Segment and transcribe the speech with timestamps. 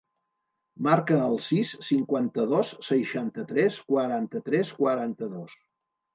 [0.85, 5.57] Marca el sis, cinquanta-dos, seixanta-tres, quaranta-tres, quaranta-dos.